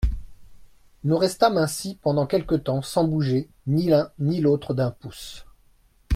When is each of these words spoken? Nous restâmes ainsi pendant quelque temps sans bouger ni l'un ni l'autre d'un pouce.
Nous 1.03 1.15
restâmes 1.15 1.57
ainsi 1.59 1.93
pendant 2.01 2.25
quelque 2.25 2.55
temps 2.55 2.81
sans 2.81 3.03
bouger 3.07 3.49
ni 3.67 3.85
l'un 3.85 4.09
ni 4.17 4.41
l'autre 4.41 4.73
d'un 4.73 4.89
pouce. 4.89 5.45